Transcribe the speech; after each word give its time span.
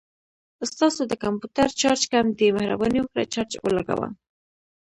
ستاسو 0.71 1.01
د 1.07 1.13
کمپوټر 1.23 1.67
چارج 1.81 2.01
کم 2.13 2.25
دی، 2.37 2.47
مهرباني 2.57 2.99
وکړه 3.01 3.23
چارج 3.33 3.51
ولګوه 3.65 4.09